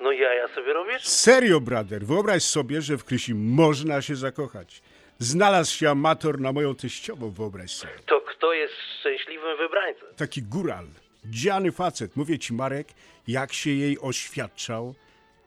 no 0.00 0.12
jaja 0.12 0.48
sobie 0.48 0.72
robisz? 0.72 1.02
Serio, 1.02 1.60
brader, 1.60 2.04
wyobraź 2.06 2.42
sobie, 2.42 2.82
że 2.82 2.96
w 2.98 3.04
Krysi 3.04 3.34
można 3.34 4.02
się 4.02 4.16
zakochać. 4.16 4.82
Znalazł 5.18 5.76
się 5.76 5.90
amator 5.90 6.40
na 6.40 6.52
moją 6.52 6.74
teściową, 6.74 7.30
wyobraź 7.30 7.70
sobie. 7.70 7.92
To 8.06 8.20
kto 8.20 8.52
jest 8.52 8.74
szczęśliwym 9.00 9.56
wybrańcem? 9.58 10.08
Taki 10.16 10.42
góral, 10.42 10.86
dziany 11.30 11.72
facet. 11.72 12.16
Mówię 12.16 12.38
ci, 12.38 12.54
Marek, 12.54 12.88
jak 13.28 13.52
się 13.52 13.70
jej 13.70 13.98
oświadczał, 14.00 14.94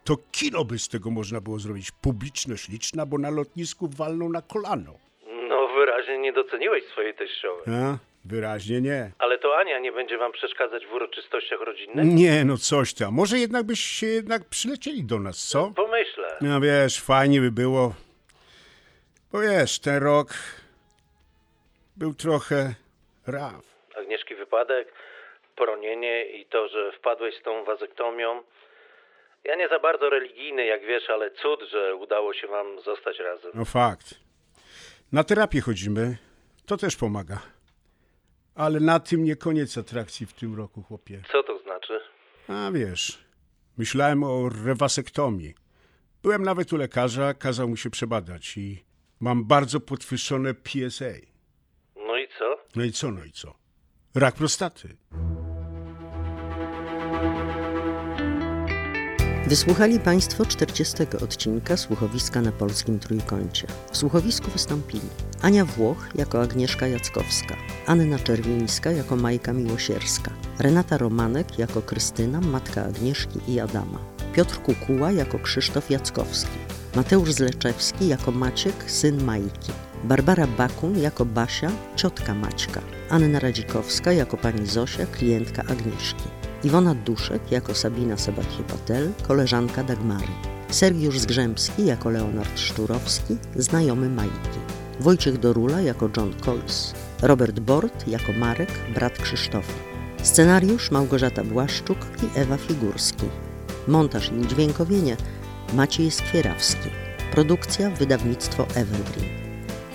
to 0.04 0.18
kino 0.32 0.66
by 0.66 0.80
z 0.80 0.88
tego 0.88 1.12
można 1.12 1.42
było 1.42 1.60
zrobić. 1.60 1.92
Publiczność 1.92 2.70
liczna, 2.70 3.06
bo 3.06 3.18
na 3.18 3.30
lotnisku 3.30 3.90
walną 3.98 4.30
na 4.30 4.42
kolano. 4.42 4.94
No 5.50 5.68
wyraźnie 5.68 6.18
nie 6.18 6.34
doceniłeś 6.34 6.84
swojej 6.92 7.14
teściowej. 7.14 7.76
A? 7.76 7.98
Wyraźnie 8.26 8.82
nie. 8.82 9.12
Ale 9.18 9.38
to 9.38 9.58
Ania 9.58 9.80
nie 9.80 9.92
będzie 9.92 10.18
wam 10.18 10.32
przeszkadzać 10.32 10.86
w 10.86 10.94
uroczystościach 10.94 11.62
rodzinnych? 11.62 12.06
Nie, 12.06 12.46
no 12.46 12.58
coś 12.58 12.94
tam. 12.94 13.14
Może 13.14 13.40
jednak 13.40 13.64
byś 13.64 13.80
się 13.80 14.08
jednak 14.08 14.46
przylecieli 14.46 15.04
do 15.04 15.20
nas, 15.20 15.38
co? 15.48 15.72
Pomyślę. 15.76 16.38
No 16.42 16.62
wiesz, 16.62 17.02
fajnie 17.02 17.42
by 17.42 17.52
było. 17.52 17.94
Bo 19.32 19.40
wiesz, 19.40 19.80
ten 19.80 20.04
rok 20.04 20.34
był 21.98 22.14
trochę 22.14 22.76
raf. 23.28 23.66
Agnieszki 24.00 24.36
wypadek, 24.36 24.94
poronienie 25.62 26.26
i 26.26 26.46
to, 26.46 26.68
że 26.68 26.92
wpadłeś 26.92 27.36
z 27.40 27.44
tą 27.44 27.64
wazektomią. 27.64 28.44
Ja 29.44 29.56
nie 29.56 29.70
za 29.70 29.80
bardzo 29.80 30.10
religijny, 30.10 30.66
jak 30.66 30.82
wiesz, 30.86 31.10
ale 31.10 31.32
cud, 31.32 31.60
że 31.72 31.96
udało 31.96 32.34
się 32.34 32.48
wam 32.48 32.82
zostać 32.82 33.20
razem. 33.20 33.52
No 33.54 33.66
fakt. 33.66 34.16
Na 35.12 35.24
terapię 35.24 35.62
chodzimy. 35.62 36.18
To 36.66 36.78
też 36.78 36.96
pomaga. 36.96 37.42
Ale 38.56 38.80
na 38.80 39.00
tym 39.00 39.24
nie 39.24 39.36
koniec 39.36 39.78
atrakcji 39.78 40.26
w 40.26 40.34
tym 40.34 40.58
roku, 40.58 40.82
chłopie. 40.82 41.22
Co 41.32 41.44
to 41.44 41.60
znaczy? 41.60 42.00
A 42.48 42.72
wiesz, 42.72 43.18
myślałem 43.78 44.24
o 44.24 44.50
rewasektomii. 44.66 45.54
Byłem 46.24 46.44
nawet 46.44 46.74
u 46.74 46.78
lekarza, 46.78 47.34
kazał 47.34 47.68
mu 47.68 47.78
się 47.78 47.90
przebadać 47.90 48.58
i 48.58 48.84
mam 49.20 49.48
bardzo 49.48 49.80
podwyższone 49.80 50.54
PSA. 50.54 51.14
No 51.96 52.18
i 52.18 52.28
co? 52.40 52.58
No 52.76 52.84
i 52.84 52.92
co, 52.92 53.12
no 53.12 53.24
i 53.26 53.32
co? 53.32 53.54
Rak 54.16 54.36
prostaty. 54.36 54.88
Wysłuchali 59.52 60.00
Państwo 60.00 60.46
40 60.46 61.04
odcinka 61.24 61.78
Słuchowiska 61.78 62.42
na 62.42 62.52
Polskim 62.52 63.00
Trójkącie. 63.00 63.68
W 63.92 63.98
słuchowisku 63.98 64.52
wystąpili 64.52 65.08
Ania 65.42 65.66
Włoch 65.66 66.10
jako 66.16 66.42
Agnieszka 66.42 66.88
Jackowska, 66.88 67.56
Anna 67.88 68.20
Czerwińska 68.20 68.92
jako 68.92 69.16
Majka 69.16 69.54
Miłosierska, 69.54 70.32
Renata 70.60 70.98
Romanek 70.98 71.60
jako 71.60 71.82
Krystyna, 71.82 72.42
matka 72.42 72.86
Agnieszki 72.86 73.40
i 73.48 73.60
Adama, 73.60 74.00
Piotr 74.34 74.62
Kukuła 74.62 75.12
jako 75.12 75.40
Krzysztof 75.40 75.90
Jackowski, 75.92 76.58
Mateusz 76.96 77.32
Zleczewski 77.32 78.08
jako 78.08 78.32
Maciek, 78.32 78.92
syn 78.92 79.24
Majki, 79.24 79.72
Barbara 80.04 80.48
Bakun 80.48 80.98
jako 81.00 81.26
Basia, 81.26 81.72
ciotka 81.96 82.34
Maćka, 82.34 82.82
Anna 83.10 83.40
Radzikowska 83.40 84.12
jako 84.12 84.38
pani 84.38 84.68
Zosia, 84.68 85.06
klientka 85.06 85.62
Agnieszki. 85.62 86.41
Iwona 86.64 86.96
Duszek 86.96 87.52
jako 87.52 87.74
Sabina 87.74 88.16
Sabatie-Patel, 88.16 89.10
koleżanka 89.28 89.84
Dagmary. 89.84 90.32
Sergiusz 90.70 91.20
Zgrzębski 91.20 91.86
jako 91.86 92.10
Leonard 92.10 92.60
Szczurowski, 92.60 93.38
znajomy 93.56 94.10
Majki. 94.10 94.60
Wojciech 95.00 95.38
Dorula 95.38 95.82
jako 95.82 96.10
John 96.18 96.34
Coles. 96.46 96.94
Robert 97.22 97.60
Bort 97.60 98.08
jako 98.08 98.34
Marek, 98.34 98.70
brat 98.94 99.18
Krzysztofa. 99.18 99.74
Scenariusz 100.24 100.92
Małgorzata 100.92 101.44
Błaszczuk 101.44 101.98
i 102.24 102.40
Ewa 102.40 102.58
Figurski. 102.58 103.26
Montaż 103.88 104.32
i 104.32 104.40
udźwiękowienie 104.40 105.18
Maciej 105.74 106.12
Skwierawski. 106.12 106.90
Produkcja 107.32 107.90
wydawnictwo 107.90 108.64
Evergreen. 108.76 109.51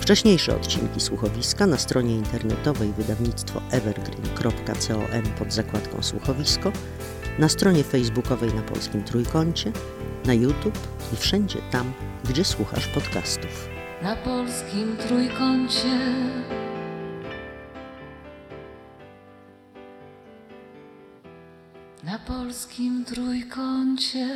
Wcześniejsze 0.07 0.55
odcinki 0.55 0.99
słuchowiska 0.99 1.67
na 1.67 1.77
stronie 1.77 2.15
internetowej 2.15 2.93
wydawnictwo 2.93 3.61
evergreen.com 3.71 5.23
pod 5.39 5.53
zakładką 5.53 6.03
słuchowisko, 6.03 6.71
na 7.39 7.49
stronie 7.49 7.83
facebookowej 7.83 8.53
na 8.53 8.61
Polskim 8.61 9.03
Trójkącie, 9.03 9.71
na 10.25 10.33
YouTube 10.33 10.79
i 11.13 11.17
wszędzie 11.17 11.59
tam, 11.71 11.93
gdzie 12.29 12.45
słuchasz 12.45 12.87
podcastów. 12.87 13.69
Na 14.03 14.15
polskim 14.15 14.97
trójkącie. 14.97 15.99
Na 22.03 22.19
polskim 22.19 23.05
trójkącie. 23.05 24.27